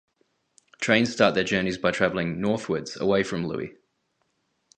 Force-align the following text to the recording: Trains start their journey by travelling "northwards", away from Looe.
Trains 0.79 1.11
start 1.11 1.35
their 1.35 1.43
journey 1.43 1.77
by 1.77 1.91
travelling 1.91 2.41
"northwards", 2.41 2.99
away 2.99 3.21
from 3.21 3.45
Looe. 3.45 3.77